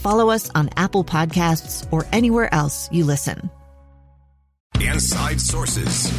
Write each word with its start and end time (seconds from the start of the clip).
follow 0.00 0.30
us 0.30 0.50
on 0.54 0.70
Apple 0.76 1.04
Podcasts, 1.04 1.86
or 1.92 2.06
anywhere 2.12 2.52
else 2.52 2.90
you 2.90 3.04
listen. 3.04 3.50
Inside 4.80 5.40
Sources. 5.40 6.10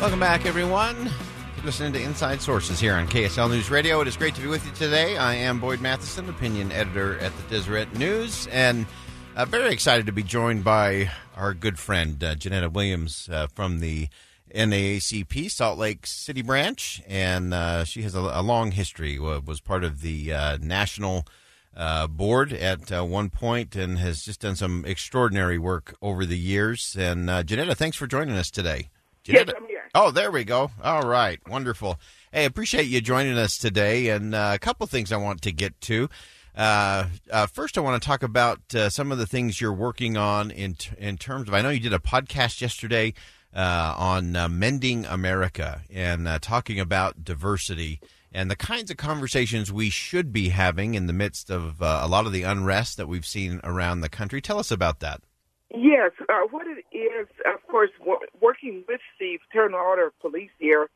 Welcome 0.00 0.20
back, 0.20 0.44
everyone. 0.44 1.10
You're 1.56 1.64
listening 1.64 1.92
to 1.94 2.02
Inside 2.02 2.42
Sources 2.42 2.80
here 2.80 2.94
on 2.94 3.08
KSL 3.08 3.48
News 3.48 3.70
Radio. 3.70 4.00
It 4.00 4.08
is 4.08 4.16
great 4.16 4.34
to 4.34 4.40
be 4.40 4.48
with 4.48 4.66
you 4.66 4.72
today. 4.72 5.16
I 5.16 5.34
am 5.34 5.60
Boyd 5.60 5.80
Matheson, 5.80 6.28
opinion 6.28 6.72
editor 6.72 7.18
at 7.20 7.32
the 7.36 7.42
Deseret 7.44 7.96
News, 7.96 8.48
and 8.48 8.84
uh, 9.36 9.44
very 9.44 9.72
excited 9.72 10.06
to 10.06 10.12
be 10.12 10.22
joined 10.22 10.64
by 10.64 11.10
our 11.36 11.54
good 11.54 11.78
friend 11.78 12.22
uh, 12.22 12.34
Jeanetta 12.34 12.72
Williams 12.72 13.28
uh, 13.32 13.46
from 13.54 13.80
the 13.80 14.08
NAACP 14.54 15.50
Salt 15.50 15.78
Lake 15.78 16.06
City 16.06 16.42
branch, 16.42 17.02
and 17.08 17.54
uh, 17.54 17.84
she 17.84 18.02
has 18.02 18.14
a, 18.14 18.20
a, 18.20 18.42
long 18.42 18.72
history. 18.72 19.18
Was 19.18 19.60
part 19.60 19.84
of 19.84 20.00
the 20.00 20.32
uh, 20.32 20.58
national 20.60 21.26
uh, 21.76 22.06
board 22.06 22.52
at 22.52 22.92
uh, 22.92 23.04
one 23.04 23.30
point, 23.30 23.76
and 23.76 23.98
has 23.98 24.24
just 24.24 24.40
done 24.40 24.56
some 24.56 24.84
extraordinary 24.86 25.58
work 25.58 25.96
over 26.00 26.24
the 26.24 26.38
years. 26.38 26.96
And 26.98 27.28
uh, 27.28 27.42
Jeanetta, 27.42 27.76
thanks 27.76 27.96
for 27.96 28.06
joining 28.06 28.36
us 28.36 28.50
today. 28.50 28.88
Jeanetta, 29.24 29.46
yes, 29.46 29.54
I'm 29.56 29.66
here. 29.66 29.90
Oh, 29.94 30.10
there 30.10 30.30
we 30.30 30.44
go. 30.44 30.70
All 30.82 31.02
right, 31.02 31.40
wonderful. 31.48 31.98
Hey, 32.32 32.44
appreciate 32.44 32.86
you 32.86 33.00
joining 33.00 33.38
us 33.38 33.58
today, 33.58 34.08
and 34.08 34.34
uh, 34.34 34.52
a 34.54 34.58
couple 34.58 34.86
things 34.86 35.12
I 35.12 35.16
want 35.16 35.42
to 35.42 35.52
get 35.52 35.80
to. 35.82 36.08
Uh, 36.56 37.06
uh, 37.30 37.46
first, 37.46 37.76
I 37.76 37.80
want 37.80 38.00
to 38.00 38.06
talk 38.06 38.22
about 38.22 38.60
uh, 38.74 38.88
some 38.88 39.10
of 39.10 39.18
the 39.18 39.26
things 39.26 39.60
you're 39.60 39.72
working 39.72 40.16
on 40.16 40.50
in 40.50 40.74
t- 40.74 40.90
in 40.98 41.16
terms 41.16 41.48
of. 41.48 41.54
I 41.54 41.62
know 41.62 41.70
you 41.70 41.80
did 41.80 41.92
a 41.92 41.98
podcast 41.98 42.60
yesterday 42.60 43.14
uh, 43.54 43.94
on 43.96 44.36
uh, 44.36 44.48
mending 44.48 45.04
America 45.04 45.82
and 45.92 46.28
uh, 46.28 46.38
talking 46.40 46.78
about 46.78 47.24
diversity 47.24 48.00
and 48.34 48.50
the 48.50 48.56
kinds 48.56 48.90
of 48.90 48.96
conversations 48.96 49.72
we 49.72 49.88
should 49.88 50.32
be 50.32 50.48
having 50.48 50.94
in 50.94 51.06
the 51.06 51.12
midst 51.12 51.50
of 51.50 51.80
a 51.80 52.06
lot 52.08 52.26
of 52.26 52.32
the 52.32 52.42
unrest 52.42 52.96
that 52.96 53.06
we've 53.06 53.24
seen 53.24 53.60
around 53.62 54.00
the 54.00 54.08
country. 54.08 54.42
Tell 54.42 54.58
us 54.58 54.72
about 54.72 55.00
that. 55.00 55.22
Yes, 55.70 56.12
what 56.50 56.66
it 56.66 56.84
is, 56.96 57.28
of 57.46 57.66
course, 57.68 57.90
working 58.40 58.84
with 58.88 59.00
the 59.18 59.38
Fraternal 59.50 59.80
Order 59.80 60.08
of 60.08 60.18
Police 60.20 60.50
here 60.58 60.88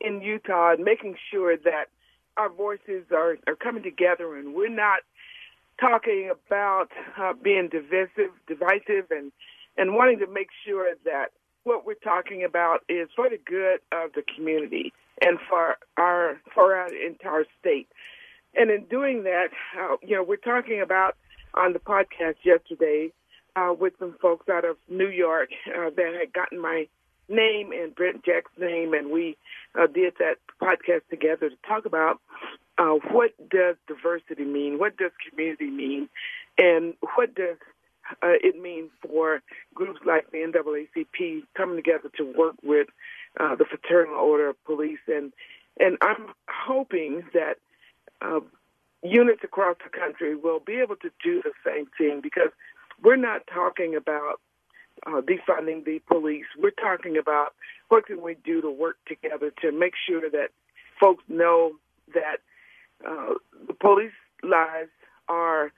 in 0.00 0.22
Utah 0.22 0.72
and 0.72 0.84
making 0.84 1.16
sure 1.30 1.56
that 1.56 1.86
our 2.36 2.48
voices 2.48 3.04
are, 3.12 3.36
are 3.46 3.54
coming 3.54 3.82
together 3.82 4.36
and 4.36 4.54
we're 4.54 4.68
not 4.68 5.00
talking 5.80 6.30
about 6.30 6.88
uh, 7.18 7.32
being 7.32 7.68
divisive, 7.68 8.30
divisive, 8.46 9.10
and 9.10 9.32
and 9.76 9.94
wanting 9.94 10.20
to 10.20 10.26
make 10.28 10.48
sure 10.64 10.94
that 11.04 11.26
what 11.64 11.84
we're 11.84 11.94
talking 11.94 12.44
about 12.44 12.80
is 12.88 13.08
for 13.16 13.28
the 13.28 13.38
good 13.44 13.80
of 13.90 14.12
the 14.14 14.22
community 14.36 14.92
and 15.20 15.38
for 15.48 15.76
our 15.96 16.40
for 16.54 16.74
our 16.74 16.88
entire 16.92 17.44
state. 17.60 17.88
And 18.54 18.70
in 18.70 18.84
doing 18.84 19.24
that, 19.24 19.48
uh, 19.78 19.96
you 20.02 20.14
know, 20.16 20.22
we're 20.22 20.36
talking 20.36 20.80
about 20.80 21.16
on 21.54 21.72
the 21.72 21.78
podcast 21.78 22.36
yesterday 22.44 23.12
uh, 23.56 23.74
with 23.78 23.94
some 23.98 24.16
folks 24.20 24.48
out 24.48 24.64
of 24.64 24.76
New 24.88 25.08
York 25.08 25.50
uh, 25.68 25.90
that 25.96 26.16
had 26.18 26.32
gotten 26.32 26.60
my 26.60 26.86
name 27.28 27.72
and 27.72 27.94
Brent 27.94 28.24
Jex's 28.24 28.58
name, 28.58 28.92
and 28.92 29.10
we 29.10 29.36
uh, 29.78 29.86
did 29.86 30.14
that 30.18 30.36
podcast 30.60 31.02
together 31.10 31.50
to 31.50 31.56
talk 31.66 31.86
about 31.86 32.20
uh, 32.78 32.94
what 33.10 33.32
does 33.50 33.76
diversity 33.86 34.44
mean, 34.44 34.78
what 34.78 34.96
does 34.96 35.12
community 35.30 35.70
mean, 35.70 36.08
and 36.58 36.94
what 37.16 37.34
does 37.34 37.56
uh, 38.22 38.36
it 38.42 38.60
mean 38.60 38.90
for 39.02 39.40
groups 39.74 40.00
like 40.04 40.30
the 40.30 40.38
NAACP 40.38 41.44
coming 41.56 41.76
together 41.76 42.10
to 42.16 42.32
work 42.36 42.56
with 42.62 42.88
uh, 43.38 43.54
the 43.56 43.64
Fraternal 43.64 44.14
Order 44.14 44.50
of 44.50 44.64
Police, 44.64 45.00
and 45.08 45.32
and 45.78 45.98
I'm 46.00 46.28
hoping 46.48 47.24
that 47.34 47.56
uh, 48.20 48.40
units 49.02 49.42
across 49.42 49.76
the 49.82 49.90
country 49.90 50.34
will 50.34 50.60
be 50.60 50.74
able 50.74 50.96
to 50.96 51.10
do 51.22 51.42
the 51.42 51.52
same 51.64 51.86
thing 51.98 52.20
because 52.22 52.50
we're 53.02 53.16
not 53.16 53.42
talking 53.52 53.96
about 53.96 54.40
uh, 55.06 55.20
defunding 55.20 55.84
the 55.84 56.00
police. 56.06 56.46
We're 56.56 56.70
talking 56.70 57.16
about 57.16 57.54
what 57.88 58.06
can 58.06 58.22
we 58.22 58.36
do 58.44 58.62
to 58.62 58.70
work 58.70 58.96
together 59.06 59.52
to 59.62 59.72
make 59.72 59.94
sure 60.08 60.30
that 60.30 60.48
folks 61.00 61.24
know 61.28 61.72
that 62.14 62.38
uh, 63.06 63.34
the 63.66 63.74
police 63.74 64.12
lives 64.42 64.90
are, 65.28 65.72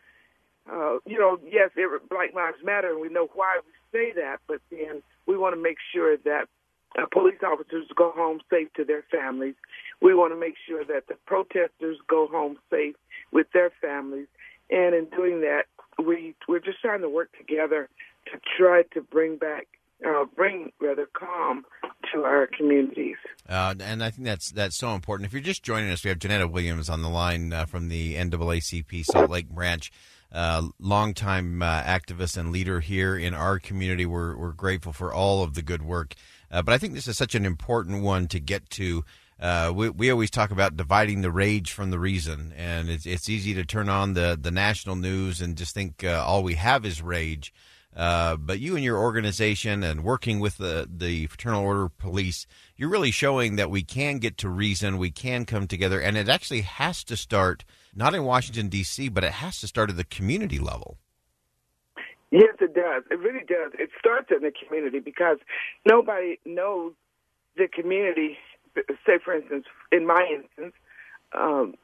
uh, 0.70 0.98
you 1.06 1.18
know, 1.18 1.38
yes, 1.44 1.70
it, 1.76 2.08
Black 2.08 2.34
Lives 2.34 2.58
Matter, 2.62 2.92
and 2.92 3.00
we 3.00 3.08
know 3.08 3.28
why 3.34 3.60
we 3.64 3.98
say 3.98 4.12
that, 4.12 4.38
but 4.46 4.60
then 4.70 5.02
we 5.26 5.36
want 5.36 5.54
to 5.54 5.60
make 5.60 5.78
sure 5.92 6.16
that 6.18 6.48
uh, 6.98 7.06
police 7.12 7.38
officers 7.44 7.86
go 7.96 8.12
home 8.14 8.40
safe 8.50 8.72
to 8.74 8.84
their 8.84 9.04
families. 9.10 9.54
We 10.00 10.14
want 10.14 10.32
to 10.32 10.38
make 10.38 10.54
sure 10.66 10.84
that 10.84 11.08
the 11.08 11.14
protesters 11.26 11.98
go 12.08 12.26
home 12.26 12.58
safe 12.70 12.96
with 13.32 13.46
their 13.52 13.70
families. 13.80 14.28
And 14.70 14.94
in 14.94 15.06
doing 15.06 15.40
that, 15.42 15.64
we 16.04 16.34
we're 16.48 16.60
just 16.60 16.80
trying 16.80 17.02
to 17.02 17.08
work 17.08 17.30
together 17.38 17.88
to 18.26 18.40
try 18.58 18.82
to 18.94 19.00
bring 19.00 19.36
back 19.36 19.66
uh, 20.06 20.24
bring 20.34 20.72
rather 20.80 21.06
calm 21.06 21.64
to 22.12 22.24
our 22.24 22.46
communities. 22.46 23.16
Uh, 23.48 23.74
and 23.80 24.02
I 24.02 24.10
think 24.10 24.26
that's 24.26 24.50
that's 24.50 24.76
so 24.76 24.94
important. 24.94 25.26
If 25.26 25.32
you're 25.32 25.42
just 25.42 25.62
joining 25.62 25.90
us, 25.90 26.04
we 26.04 26.10
have 26.10 26.18
Jeanetta 26.18 26.50
Williams 26.50 26.88
on 26.88 27.02
the 27.02 27.08
line 27.08 27.52
uh, 27.52 27.66
from 27.66 27.88
the 27.88 28.14
NAACP 28.16 29.04
Salt 29.04 29.30
Lake 29.30 29.48
branch. 29.48 29.90
Uh, 30.32 30.68
longtime 30.78 31.62
uh, 31.62 31.82
activist 31.82 32.36
and 32.36 32.52
leader 32.52 32.80
here 32.80 33.16
in 33.16 33.32
our 33.32 33.58
community. 33.58 34.04
We're, 34.04 34.36
we're 34.36 34.52
grateful 34.52 34.92
for 34.92 35.12
all 35.12 35.42
of 35.42 35.54
the 35.54 35.62
good 35.62 35.82
work. 35.82 36.14
Uh, 36.50 36.62
but 36.62 36.72
I 36.72 36.78
think 36.78 36.94
this 36.94 37.08
is 37.08 37.16
such 37.16 37.34
an 37.34 37.46
important 37.46 38.02
one 38.02 38.26
to 38.28 38.40
get 38.40 38.68
to. 38.70 39.04
Uh, 39.38 39.72
we, 39.74 39.90
we 39.90 40.10
always 40.10 40.30
talk 40.30 40.50
about 40.50 40.76
dividing 40.76 41.20
the 41.20 41.30
rage 41.30 41.70
from 41.72 41.90
the 41.90 41.98
reason, 41.98 42.52
and 42.56 42.88
it's, 42.88 43.06
it's 43.06 43.28
easy 43.28 43.54
to 43.54 43.64
turn 43.64 43.88
on 43.88 44.14
the, 44.14 44.38
the 44.40 44.50
national 44.50 44.96
news 44.96 45.40
and 45.40 45.56
just 45.56 45.74
think 45.74 46.02
uh, 46.02 46.24
all 46.26 46.42
we 46.42 46.54
have 46.54 46.84
is 46.86 47.02
rage. 47.02 47.52
Uh, 47.96 48.36
but 48.36 48.60
you 48.60 48.74
and 48.74 48.84
your 48.84 48.98
organization 48.98 49.82
and 49.82 50.04
working 50.04 50.38
with 50.38 50.58
the, 50.58 50.86
the 50.88 51.26
Fraternal 51.28 51.64
Order 51.64 51.88
Police, 51.88 52.46
you're 52.76 52.90
really 52.90 53.10
showing 53.10 53.56
that 53.56 53.70
we 53.70 53.82
can 53.82 54.18
get 54.18 54.36
to 54.38 54.50
reason, 54.50 54.98
we 54.98 55.10
can 55.10 55.46
come 55.46 55.66
together, 55.66 55.98
and 55.98 56.16
it 56.18 56.28
actually 56.28 56.60
has 56.60 57.02
to 57.04 57.16
start 57.16 57.64
not 57.94 58.14
in 58.14 58.24
Washington, 58.24 58.68
D.C., 58.68 59.08
but 59.08 59.24
it 59.24 59.32
has 59.32 59.58
to 59.60 59.66
start 59.66 59.88
at 59.88 59.96
the 59.96 60.04
community 60.04 60.58
level. 60.58 60.98
Yes, 62.30 62.56
it 62.60 62.74
does. 62.74 63.04
It 63.10 63.18
really 63.18 63.44
does. 63.46 63.72
It 63.78 63.88
starts 63.98 64.30
in 64.30 64.42
the 64.42 64.52
community 64.52 64.98
because 64.98 65.38
nobody 65.86 66.38
knows 66.44 66.92
the 67.56 67.68
community. 67.68 68.36
Say, 69.06 69.18
for 69.24 69.32
instance, 69.34 69.64
in 69.90 70.06
my 70.06 70.26
instance, 70.30 70.74
um, 71.32 71.74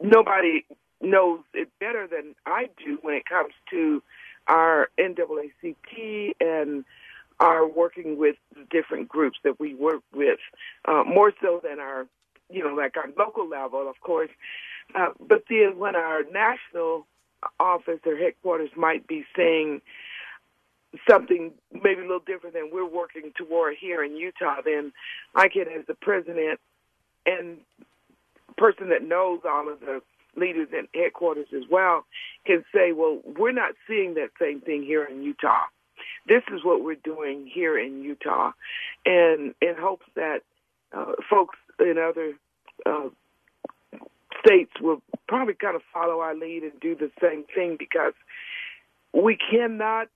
nobody 0.00 0.64
knows 1.02 1.40
it 1.52 1.68
better 1.78 2.06
than 2.06 2.34
I 2.46 2.70
do 2.82 2.98
when 3.02 3.14
it 3.14 3.26
comes 3.26 3.52
to 3.70 4.02
our 4.48 4.88
NAACP 4.98 6.32
and 6.40 6.84
are 7.38 7.66
working 7.66 8.16
with 8.16 8.36
different 8.70 9.08
groups 9.08 9.38
that 9.44 9.60
we 9.60 9.74
work 9.74 10.02
with, 10.14 10.38
uh, 10.86 11.04
more 11.04 11.32
so 11.42 11.60
than 11.62 11.78
our, 11.78 12.06
you 12.48 12.62
know, 12.62 12.74
like 12.74 12.96
our 12.96 13.08
local 13.18 13.48
level, 13.48 13.88
of 13.88 14.00
course. 14.00 14.30
Uh, 14.94 15.08
but 15.20 15.44
then 15.50 15.78
when 15.78 15.96
our 15.96 16.22
national 16.32 17.06
office 17.60 18.00
or 18.06 18.16
headquarters 18.16 18.70
might 18.76 19.06
be 19.06 19.24
saying 19.36 19.82
something 21.08 21.52
maybe 21.72 22.00
a 22.00 22.02
little 22.02 22.20
different 22.20 22.54
than 22.54 22.70
we're 22.72 22.88
working 22.88 23.32
toward 23.36 23.76
here 23.78 24.02
in 24.02 24.16
Utah, 24.16 24.62
then 24.64 24.92
I 25.34 25.48
can, 25.48 25.64
as 25.68 25.84
the 25.86 25.94
president 25.94 26.58
and 27.26 27.58
person 28.56 28.88
that 28.88 29.02
knows 29.02 29.40
all 29.44 29.68
of 29.68 29.80
the 29.80 30.00
leaders 30.36 30.68
at 30.76 30.86
headquarters 30.94 31.48
as 31.54 31.62
well 31.70 32.04
can 32.46 32.64
say, 32.74 32.92
well, 32.92 33.20
we're 33.24 33.52
not 33.52 33.74
seeing 33.86 34.14
that 34.14 34.30
same 34.40 34.60
thing 34.60 34.82
here 34.82 35.04
in 35.04 35.22
Utah. 35.22 35.64
this 36.28 36.42
is 36.52 36.64
what 36.64 36.82
we're 36.82 36.94
doing 36.94 37.46
here 37.52 37.78
in 37.78 38.02
Utah, 38.02 38.52
and 39.04 39.54
in 39.60 39.74
hopes 39.78 40.06
that 40.14 40.40
uh, 40.92 41.12
folks 41.28 41.56
in 41.80 41.98
other 41.98 42.34
uh, 42.84 43.08
states 44.44 44.72
will 44.80 45.02
probably 45.28 45.54
kind 45.54 45.76
of 45.76 45.82
follow 45.92 46.20
our 46.20 46.34
lead 46.34 46.62
and 46.62 46.78
do 46.80 46.94
the 46.94 47.10
same 47.20 47.44
thing 47.54 47.76
because 47.78 48.14
we 49.12 49.36
cannot 49.36 50.08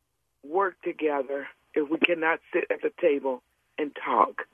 work 0.47 0.81
together 0.83 1.47
if 1.75 1.89
we 1.89 1.99
cannot 1.99 2.41
sit 2.53 2.65
at 2.71 2.83
the 2.83 2.93
table 3.01 3.43
and 3.79 3.93
talk. 4.05 4.47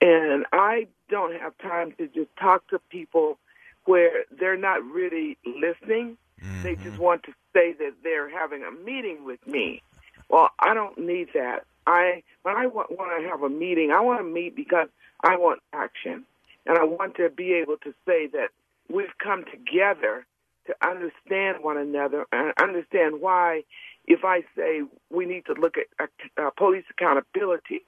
And 0.00 0.46
I 0.52 0.86
don't 1.08 1.38
have 1.38 1.56
time 1.58 1.92
to 1.98 2.06
just 2.06 2.30
talk 2.38 2.66
to 2.68 2.78
people 2.90 3.38
where 3.84 4.24
they're 4.38 4.56
not 4.56 4.84
really 4.84 5.38
listening. 5.44 6.16
Mm-hmm. 6.42 6.62
They 6.62 6.76
just 6.76 6.98
want 6.98 7.22
to 7.24 7.32
say 7.52 7.72
that 7.72 7.92
they're 8.02 8.28
having 8.28 8.62
a 8.62 8.70
meeting 8.70 9.24
with 9.24 9.44
me. 9.46 9.82
Well, 10.28 10.50
I 10.58 10.74
don't 10.74 10.96
need 10.98 11.28
that. 11.34 11.64
I 11.86 12.22
when 12.42 12.56
I 12.56 12.66
want, 12.66 12.96
want 12.96 13.20
to 13.20 13.28
have 13.28 13.42
a 13.42 13.48
meeting, 13.48 13.90
I 13.90 14.00
want 14.00 14.20
to 14.20 14.24
meet 14.24 14.54
because 14.54 14.88
I 15.22 15.36
want 15.36 15.60
action, 15.72 16.24
and 16.66 16.78
I 16.78 16.84
want 16.84 17.16
to 17.16 17.28
be 17.28 17.52
able 17.54 17.76
to 17.78 17.92
say 18.06 18.26
that 18.28 18.48
we've 18.88 19.16
come 19.22 19.44
together 19.50 20.24
to 20.66 20.74
understand 20.86 21.64
one 21.64 21.78
another 21.78 22.26
and 22.32 22.52
understand 22.60 23.20
why. 23.20 23.62
If 24.06 24.24
I 24.24 24.40
say 24.56 24.82
we 25.10 25.26
need 25.26 25.44
to 25.46 25.52
look 25.52 25.76
at 25.76 26.08
uh, 26.36 26.50
police 26.56 26.84
accountability, 26.90 27.82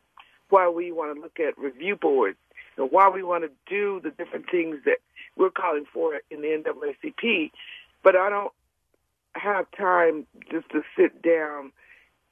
why 0.51 0.69
we 0.69 0.93
want 0.93 1.17
to 1.17 1.21
look 1.21 1.41
at 1.41 1.59
review 1.59 1.97
boards, 1.97 2.37
and 2.77 2.91
why 2.91 3.09
we 3.09 3.23
want 3.23 3.45
to 3.45 3.51
do 3.69 4.01
the 4.03 4.11
different 4.11 4.47
things 4.51 4.79
that 4.85 4.99
we're 5.37 5.51
calling 5.51 5.85
for 5.93 6.15
in 6.31 6.43
the 6.43 6.49
NAACP, 6.49 7.51
but 8.03 8.17
I 8.17 8.29
don't 8.29 8.53
have 9.35 9.67
time 9.77 10.27
just 10.51 10.69
to 10.71 10.83
sit 10.97 11.23
down 11.23 11.73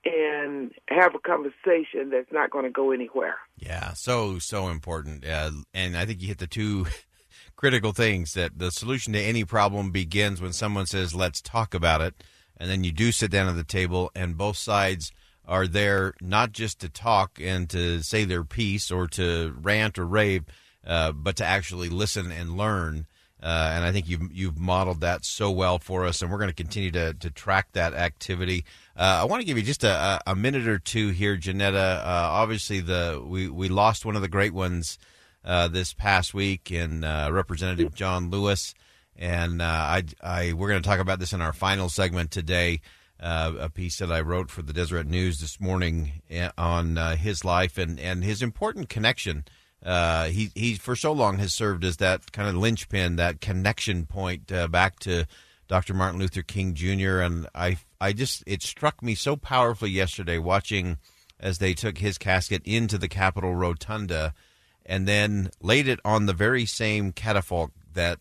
and 0.04 0.72
have 0.88 1.14
a 1.14 1.19
conversation 1.19 2.10
that's 2.10 2.32
not 2.32 2.50
going 2.50 2.64
to 2.64 2.70
go 2.70 2.90
anywhere. 2.90 3.37
Yeah, 3.56 3.92
so 3.92 4.38
so 4.38 4.69
important, 4.69 5.26
uh, 5.26 5.50
and 5.75 5.96
I 5.96 6.06
think 6.06 6.22
you 6.22 6.28
hit 6.28 6.38
the 6.38 6.46
two 6.46 6.86
critical 7.56 7.93
things 7.93 8.32
that 8.34 8.58
the 8.58 8.70
solution 8.70 9.12
to 9.12 9.20
any 9.20 9.44
problem 9.44 9.90
begins 9.90 10.40
when 10.40 10.52
someone 10.52 10.86
says, 10.86 11.14
"Let's 11.14 11.43
talk 11.43 11.75
about 11.75 12.00
it," 12.00 12.22
and 12.56 12.70
then 12.70 12.84
you 12.84 12.93
do 12.93 13.12
sit 13.12 13.31
down 13.31 13.48
at 13.48 13.56
the 13.56 13.64
table, 13.64 14.10
and 14.14 14.38
both 14.38 14.56
sides 14.56 15.12
are 15.50 15.67
there 15.67 16.14
not 16.20 16.52
just 16.52 16.79
to 16.79 16.88
talk 16.88 17.41
and 17.43 17.69
to 17.69 18.02
say 18.02 18.25
their 18.25 18.44
piece 18.44 18.93
or 18.93 19.08
to 19.08 19.52
rant 19.61 19.99
or 19.99 20.06
rave, 20.06 20.44
uh, 20.87 21.11
but 21.11 21.35
to 21.37 21.44
actually 21.44 21.88
listen 21.88 22.31
and 22.31 22.56
learn. 22.56 23.06
Uh, 23.43 23.73
and 23.75 23.85
I 23.85 23.91
think 23.91 24.08
you've 24.08 24.31
you've 24.32 24.58
modeled 24.58 25.00
that 25.00 25.25
so 25.25 25.50
well 25.50 25.79
for 25.79 26.06
us, 26.06 26.23
and 26.23 26.31
we're 26.31 26.38
going 26.38 26.50
to 26.50 26.55
continue 26.55 26.93
to 26.93 27.14
to 27.14 27.31
track 27.31 27.69
that 27.73 27.94
activity. 27.94 28.64
Uh, 28.97 29.20
I 29.23 29.25
want 29.25 29.41
to 29.41 29.47
give 29.47 29.56
you 29.56 29.64
just 29.64 29.82
a, 29.82 30.20
a 30.25 30.37
minute 30.37 30.69
or 30.69 30.79
two 30.79 31.08
here, 31.08 31.37
Jeanetta. 31.37 31.99
Uh, 31.99 32.03
obviously, 32.05 32.81
the 32.81 33.20
we 33.25 33.49
we 33.49 33.69
lost 33.69 34.05
one 34.05 34.14
of 34.14 34.23
the 34.23 34.29
great 34.29 34.55
ones 34.55 34.99
uh, 35.44 35.67
this 35.67 35.94
past 35.94 36.32
week 36.32 36.70
in 36.70 37.03
uh, 37.03 37.31
Representative 37.32 37.94
John 37.94 38.31
Lewis, 38.31 38.75
and 39.17 39.62
I, 39.62 40.05
I 40.23 40.53
we're 40.53 40.69
going 40.69 40.82
to 40.82 40.88
talk 40.88 41.00
about 41.00 41.19
this 41.19 41.32
in 41.32 41.41
our 41.41 41.55
final 41.55 41.88
segment 41.88 42.31
today. 42.31 42.82
A 43.20 43.69
piece 43.69 43.99
that 43.99 44.11
I 44.11 44.20
wrote 44.20 44.50
for 44.50 44.62
the 44.62 44.72
Deseret 44.72 45.06
News 45.06 45.40
this 45.40 45.61
morning 45.61 46.22
on 46.56 46.96
his 47.19 47.44
life 47.44 47.78
and 47.78 48.00
and 48.00 48.25
his 48.25 48.43
important 48.43 48.88
connection 48.88 49.44
uh, 49.84 50.26
he 50.26 50.50
he 50.55 50.75
for 50.75 50.94
so 50.94 51.12
long 51.12 51.38
has 51.38 51.55
served 51.55 51.84
as 51.84 51.96
that 51.99 52.32
kind 52.32 52.49
of 52.49 52.56
linchpin, 52.56 53.17
that 53.17 53.40
connection 53.40 54.06
point 54.06 54.52
uh, 54.52 54.69
back 54.69 54.99
to 55.00 55.26
Dr. 55.69 55.94
Martin 55.94 56.20
Luther 56.20 56.43
King 56.43 56.75
Jr. 56.75 57.20
And 57.20 57.46
I 57.55 57.78
I 58.00 58.12
just 58.12 58.44
it 58.46 58.62
struck 58.62 59.02
me 59.02 59.14
so 59.14 59.37
powerfully 59.37 59.90
yesterday 59.90 60.38
watching 60.38 60.99
as 61.38 61.58
they 61.58 61.72
took 61.72 61.99
his 61.99 62.19
casket 62.19 62.61
into 62.67 62.99
the 62.99 63.08
Capitol 63.08 63.55
Rotunda 63.55 64.34
and 64.84 65.08
then 65.08 65.50
laid 65.62 65.88
it 65.88 66.00
on 66.05 66.26
the 66.26 66.34
very 66.34 66.67
same 66.67 67.12
catafalque 67.12 67.72
that 67.94 68.19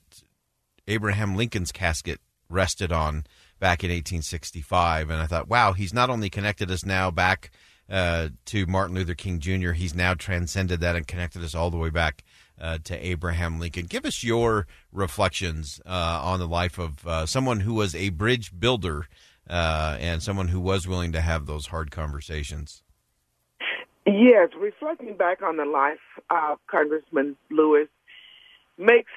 Abraham 0.88 1.36
Lincoln's 1.36 1.74
casket 1.74 2.22
rested 2.50 2.94
on 2.94 3.26
back 3.60 3.84
in 3.84 3.90
1865. 3.90 5.10
And 5.10 5.22
I 5.22 5.26
thought, 5.26 5.48
wow, 5.48 5.74
he's 5.74 5.94
not 5.94 6.10
only 6.10 6.30
connected 6.30 6.72
us 6.72 6.86
now 6.86 7.12
back 7.12 7.52
uh, 7.90 8.30
to 8.46 8.66
Martin 8.66 8.96
Luther 8.96 9.16
King 9.16 9.40
Jr. 9.40 9.72
He's 9.72 9.96
now 9.96 10.14
transcended 10.14 10.80
that 10.82 10.96
and 10.96 11.08
connected 11.08 11.44
us 11.44 11.56
all 11.56 11.70
the 11.70 11.78
way 11.78 11.90
back 11.90 12.24
uh, 12.60 12.78
to 12.84 13.06
Abraham 13.06 13.60
Lincoln. 13.60 13.86
Give 13.86 14.06
us 14.06 14.24
your 14.24 14.68
reflections 14.92 15.82
uh, 15.86 16.22
on 16.24 16.40
the 16.40 16.48
life 16.48 16.78
of 16.78 17.06
uh, 17.08 17.26
someone 17.26 17.62
who 17.62 17.74
was 17.74 17.96
a 17.96 18.10
bridge 18.10 18.52
builder 18.58 19.08
uh, 19.50 19.98
and 20.00 20.22
someone 20.22 20.50
who 20.50 20.60
was 20.60 20.88
willing 20.88 21.12
to 21.14 21.22
have 21.22 21.46
those 21.46 21.68
hard 21.68 21.92
conversations. 21.92 22.84
Yes, 24.06 24.50
reflecting 24.58 25.16
back 25.16 25.42
on 25.42 25.58
the 25.58 25.66
life 25.66 26.00
of 26.30 26.60
Congressman 26.68 27.36
Lewis 27.52 27.88
makes 28.78 29.12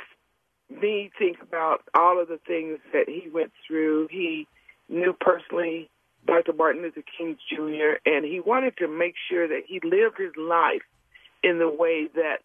me 0.81 1.11
think 1.19 1.39
about 1.43 1.83
all 1.95 2.21
of 2.21 2.29
the 2.29 2.39
things 2.47 2.79
that 2.93 3.09
he 3.09 3.29
went 3.29 3.53
through. 3.67 4.09
He 4.11 4.47
knew 4.89 5.15
personally 5.19 5.89
Dr. 6.27 6.53
Martin 6.53 6.83
Luther 6.83 7.03
King 7.19 7.37
Jr., 7.49 7.99
and 8.07 8.25
he 8.25 8.41
wanted 8.41 8.77
to 8.79 8.89
make 8.89 9.15
sure 9.29 9.49
that 9.49 9.63
he 9.67 9.81
lived 9.83 10.19
his 10.19 10.37
life 10.37 10.83
in 11.43 11.59
the 11.59 11.69
way 11.69 12.09
that 12.15 12.39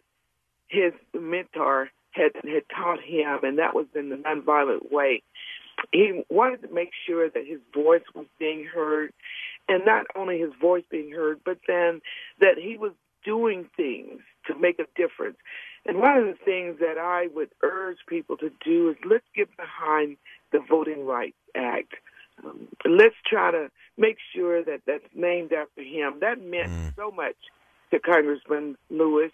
his 0.68 0.92
mentor 1.14 1.90
had 2.10 2.32
had 2.34 2.64
taught 2.74 3.00
him, 3.00 3.38
and 3.42 3.58
that 3.58 3.74
was 3.74 3.86
in 3.94 4.08
the 4.08 4.16
nonviolent 4.16 4.90
way. 4.90 5.22
He 5.92 6.24
wanted 6.28 6.62
to 6.62 6.74
make 6.74 6.90
sure 7.06 7.30
that 7.30 7.46
his 7.46 7.60
voice 7.72 8.02
was 8.14 8.26
being 8.38 8.64
heard, 8.64 9.12
and 9.68 9.84
not 9.84 10.06
only 10.16 10.38
his 10.38 10.52
voice 10.60 10.84
being 10.90 11.12
heard, 11.12 11.40
but 11.44 11.58
then 11.68 12.00
that 12.40 12.58
he 12.58 12.76
was 12.76 12.92
doing 13.24 13.68
things 13.76 14.20
to 14.46 14.58
make 14.58 14.78
a 14.78 14.86
difference. 14.96 15.36
And 15.88 15.98
one 15.98 16.16
of 16.18 16.26
the 16.26 16.36
things 16.44 16.78
that 16.78 16.98
I 16.98 17.28
would 17.34 17.50
urge 17.62 17.98
people 18.06 18.36
to 18.36 18.50
do 18.64 18.90
is 18.90 18.96
let's 19.04 19.24
get 19.34 19.48
behind 19.56 20.18
the 20.52 20.60
Voting 20.68 21.04
Rights 21.04 21.36
Act 21.56 21.94
um, 22.44 22.68
let's 22.84 23.14
try 23.26 23.50
to 23.50 23.70
make 23.96 24.16
sure 24.34 24.62
that 24.62 24.82
that's 24.86 25.04
named 25.14 25.52
after 25.52 25.82
him. 25.82 26.18
That 26.20 26.40
meant 26.40 26.70
mm. 26.70 26.96
so 26.96 27.10
much 27.10 27.36
to 27.90 27.98
Congressman 27.98 28.76
Lewis 28.90 29.32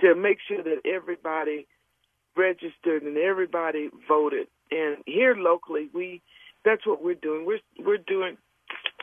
to 0.00 0.14
make 0.14 0.38
sure 0.46 0.62
that 0.62 0.80
everybody 0.84 1.66
registered 2.36 3.02
and 3.02 3.16
everybody 3.16 3.90
voted. 4.08 4.48
And 4.70 4.98
here 5.06 5.36
locally, 5.36 5.88
we 5.92 6.20
that's 6.64 6.86
what 6.86 7.02
we're 7.02 7.14
doing. 7.14 7.46
We're 7.46 7.60
we're 7.78 7.98
doing 7.98 8.36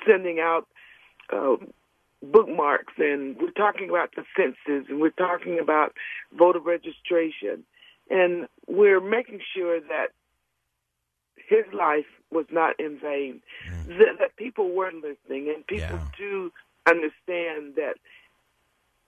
sending 0.07 0.39
out 0.39 0.67
uh, 1.31 1.55
bookmarks, 2.21 2.94
and 2.97 3.38
we're 3.39 3.51
talking 3.51 3.89
about 3.89 4.13
the 4.15 4.24
census, 4.36 4.89
and 4.89 5.00
we're 5.00 5.10
talking 5.12 5.60
about 5.60 5.93
voter 6.38 6.60
registration, 6.60 7.63
and 8.10 8.48
we're 8.67 9.01
making 9.01 9.39
sure 9.55 9.79
that 9.79 10.07
his 11.36 11.65
life 11.74 12.05
was 12.31 12.45
not 12.51 12.79
in 12.79 13.00
vain. 13.00 13.41
Mm. 13.69 13.98
That, 13.98 14.19
that, 14.19 14.36
people 14.38 14.72
were 14.72 14.91
listening, 14.91 15.51
and 15.53 15.65
people 15.65 15.98
yeah. 15.98 16.07
do 16.17 16.51
understand 16.88 17.75
that 17.75 17.95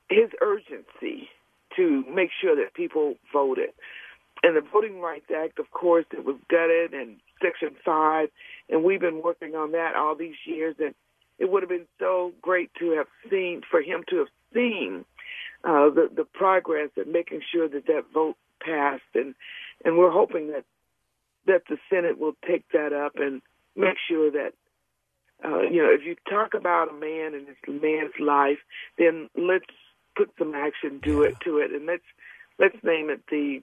his 0.10 0.30
urgency 0.42 1.30
to 1.76 2.04
make 2.14 2.30
sure 2.40 2.56
that 2.56 2.74
people 2.74 3.16
voted. 3.32 3.70
And 4.44 4.58
the 4.58 4.62
Voting 4.62 5.00
Rights 5.00 5.32
Act, 5.36 5.58
of 5.58 5.72
course, 5.72 6.06
it 6.12 6.26
was 6.26 6.36
gutted, 6.50 6.94
and 6.94 7.18
Section 7.42 7.76
5, 7.86 8.30
and 8.70 8.84
we've 8.84 9.00
been 9.00 9.22
working 9.22 9.56
on 9.56 9.72
that 9.72 9.96
all 9.96 10.16
these 10.16 10.36
years. 10.46 10.76
And 10.80 10.94
it 11.40 11.52
would 11.52 11.64
have 11.64 11.70
been 11.70 11.88
so 12.00 12.34
great 12.42 12.72
to 12.80 12.92
have 12.92 13.08
seen, 13.30 13.62
for 13.70 13.82
him 13.82 14.04
to 14.10 14.18
have 14.18 14.28
seen 14.54 15.06
uh, 15.64 15.90
the, 15.90 16.10
the 16.16 16.26
progress 16.26 16.90
and 16.96 17.12
making 17.12 17.42
sure 17.54 17.68
that 17.68 17.88
that 17.88 18.04
vote 18.14 18.38
passed. 18.62 19.02
And, 19.16 19.36
and 19.84 19.98
we're 19.98 20.12
hoping 20.12 20.52
that 20.52 20.66
that 21.46 21.64
the 21.70 21.78
Senate 21.90 22.18
will 22.18 22.36
take 22.48 22.64
that 22.72 22.94
up 22.94 23.14
and 23.16 23.42
make 23.76 23.98
sure 24.08 24.32
that 24.32 24.54
uh, 25.44 25.62
you 25.62 25.84
know 25.84 25.90
if 25.92 26.06
you 26.06 26.16
talk 26.30 26.54
about 26.54 26.90
a 26.90 26.94
man 26.94 27.34
and 27.34 27.48
his 27.48 27.82
man's 27.82 28.14
life, 28.20 28.60
then 28.98 29.30
let's 29.36 29.66
put 30.16 30.30
some 30.38 30.54
action 30.56 31.02
to 31.04 31.22
yeah. 31.22 31.30
it 31.30 31.36
to 31.44 31.58
it, 31.58 31.72
and 31.72 31.86
let's 31.86 32.04
let's 32.60 32.78
name 32.84 33.10
it 33.10 33.22
the 33.30 33.62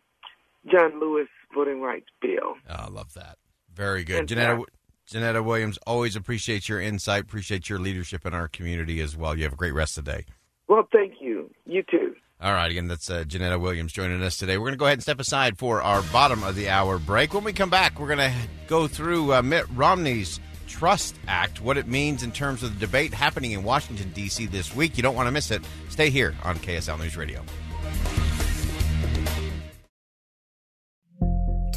John 0.70 1.00
Lewis 1.00 1.28
Voting 1.54 1.80
Rights 1.80 2.08
Bill. 2.20 2.54
Oh, 2.68 2.74
I 2.74 2.88
love 2.88 3.14
that. 3.14 3.38
Very 3.74 4.04
good, 4.04 4.28
Jeanetta. 4.28 4.64
Jeanetta 5.10 5.44
Williams, 5.44 5.78
always 5.86 6.16
appreciate 6.16 6.68
your 6.68 6.80
insight. 6.80 7.22
Appreciate 7.22 7.68
your 7.68 7.78
leadership 7.78 8.24
in 8.24 8.32
our 8.32 8.48
community 8.48 9.00
as 9.00 9.16
well. 9.16 9.36
You 9.36 9.44
have 9.44 9.52
a 9.52 9.56
great 9.56 9.74
rest 9.74 9.98
of 9.98 10.04
the 10.04 10.12
day. 10.12 10.24
Well, 10.68 10.86
thank 10.92 11.14
you. 11.20 11.50
You 11.66 11.82
too. 11.82 12.14
All 12.40 12.54
right, 12.54 12.70
again, 12.70 12.88
that's 12.88 13.10
uh, 13.10 13.24
Jeanetta 13.24 13.60
Williams 13.60 13.92
joining 13.92 14.22
us 14.22 14.38
today. 14.38 14.56
We're 14.56 14.66
going 14.66 14.74
to 14.74 14.78
go 14.78 14.86
ahead 14.86 14.96
and 14.96 15.02
step 15.02 15.20
aside 15.20 15.58
for 15.58 15.82
our 15.82 16.00
bottom 16.04 16.42
of 16.42 16.54
the 16.54 16.70
hour 16.70 16.98
break. 16.98 17.34
When 17.34 17.44
we 17.44 17.52
come 17.52 17.68
back, 17.68 18.00
we're 18.00 18.06
going 18.06 18.18
to 18.18 18.32
go 18.66 18.86
through 18.86 19.34
uh, 19.34 19.42
Mitt 19.42 19.66
Romney's 19.74 20.40
Trust 20.66 21.16
Act, 21.28 21.60
what 21.60 21.76
it 21.76 21.86
means 21.86 22.22
in 22.22 22.32
terms 22.32 22.62
of 22.62 22.72
the 22.78 22.86
debate 22.86 23.12
happening 23.12 23.50
in 23.50 23.62
Washington, 23.62 24.10
D.C. 24.14 24.46
this 24.46 24.74
week. 24.74 24.96
You 24.96 25.02
don't 25.02 25.16
want 25.16 25.26
to 25.26 25.32
miss 25.32 25.50
it. 25.50 25.60
Stay 25.90 26.08
here 26.08 26.34
on 26.44 26.56
KSL 26.56 26.98
News 26.98 27.16
Radio. 27.16 27.42